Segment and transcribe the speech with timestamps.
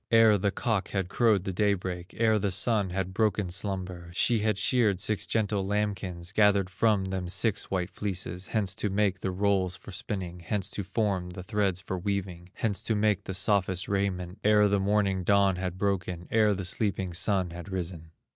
[0.09, 4.39] Ere the cock had crowed the day break, Ere the Sun had broken slumber; She
[4.39, 9.29] had sheared six gentle lambkins, Gathered from them six white fleeces, Hence to make the
[9.29, 13.87] rolls for spinning, Hence to form the threads for weaving, Hence to make the softest
[13.87, 18.09] raiment, Ere the morning dawn had broken, Ere the sleeping Sun had risen.